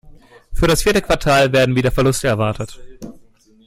[0.51, 2.79] Für das vierte Quartal werden wieder Verluste erwartet.